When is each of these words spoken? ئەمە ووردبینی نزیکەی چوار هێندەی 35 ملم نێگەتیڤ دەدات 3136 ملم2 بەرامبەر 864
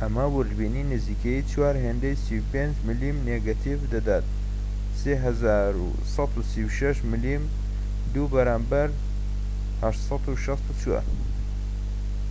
ئەمە 0.00 0.24
ووردبینی 0.30 0.88
نزیکەی 0.92 1.46
چوار 1.50 1.74
هێندەی 1.84 2.16
35 2.26 2.74
ملم 2.86 3.16
نێگەتیڤ 3.28 3.80
دەدات 3.94 4.26
3136 4.98 6.96
ملم2 7.10 8.14
بەرامبەر 8.32 8.88
864 9.82 11.00